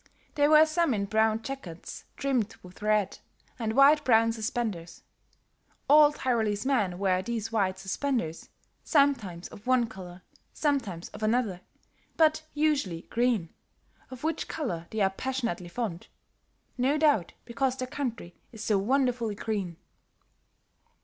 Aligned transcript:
There 0.33 0.49
were 0.49 0.65
some 0.65 0.95
in 0.95 1.05
brown 1.05 1.43
jackets 1.43 2.05
trimmed 2.17 2.55
with 2.63 2.81
red, 2.81 3.19
and 3.59 3.73
wide 3.75 4.03
brown 4.03 4.31
suspenders; 4.31 5.03
all 5.87 6.11
Tyrolese 6.11 6.65
men 6.65 6.97
wear 6.97 7.21
these 7.21 7.51
wide 7.51 7.77
suspenders, 7.77 8.49
sometimes 8.83 9.47
of 9.49 9.67
one 9.67 9.85
color, 9.85 10.23
sometimes 10.53 11.09
of 11.09 11.21
another, 11.21 11.61
but 12.17 12.41
usually 12.55 13.03
green, 13.11 13.49
of 14.09 14.23
which 14.23 14.47
color 14.47 14.87
they 14.89 15.01
are 15.01 15.11
passionately 15.11 15.69
fond, 15.69 16.07
no 16.79 16.97
doubt 16.97 17.33
because 17.45 17.77
their 17.77 17.87
country 17.87 18.33
is 18.51 18.63
so 18.63 18.79
wonderfully 18.79 19.35
green. 19.35 19.77